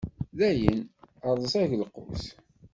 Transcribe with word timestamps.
Dayen, 0.37 0.79
rẓag 1.41 1.71
lqut. 1.81 2.21